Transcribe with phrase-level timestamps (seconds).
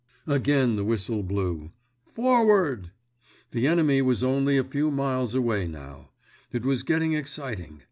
[0.25, 2.89] Again the whistle blew—Forward!
[3.51, 6.09] The enemy was only a few miles away now;
[6.51, 7.79] it was getting exciting.